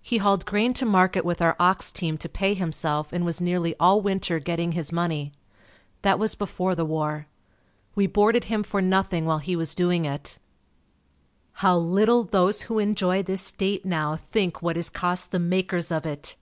[0.00, 3.74] He hauled grain to market with our ox team to pay himself and was nearly
[3.78, 5.32] all winter getting his money.
[6.00, 7.26] That was before the war.
[7.94, 10.38] We boarded him for nothing while he was doing it.
[11.52, 16.06] How little those who enjoy this state now think what is cost the makers of
[16.06, 16.36] it!